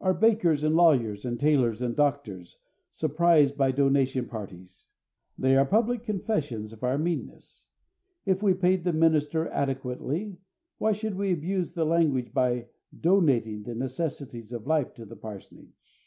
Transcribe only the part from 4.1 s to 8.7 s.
parties? They are public confessions of our meanness. If we